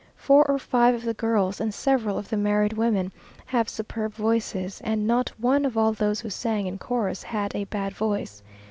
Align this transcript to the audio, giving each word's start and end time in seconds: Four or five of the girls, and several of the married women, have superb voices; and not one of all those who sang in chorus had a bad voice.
Four 0.15 0.45
or 0.49 0.57
five 0.57 0.95
of 0.95 1.03
the 1.03 1.13
girls, 1.13 1.61
and 1.61 1.71
several 1.71 2.17
of 2.17 2.29
the 2.29 2.35
married 2.35 2.73
women, 2.73 3.11
have 3.45 3.69
superb 3.69 4.15
voices; 4.15 4.81
and 4.83 5.05
not 5.05 5.29
one 5.39 5.63
of 5.63 5.77
all 5.77 5.91
those 5.93 6.21
who 6.21 6.29
sang 6.31 6.65
in 6.65 6.79
chorus 6.79 7.21
had 7.21 7.53
a 7.55 7.65
bad 7.65 7.93
voice. 7.93 8.41